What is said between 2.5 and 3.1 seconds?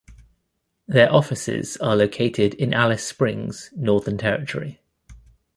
in Alice